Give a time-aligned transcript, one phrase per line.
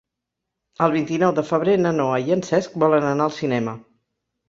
[0.85, 3.81] El vint-i-nou de febrer na Noa i en Cesc volen anar al cinema.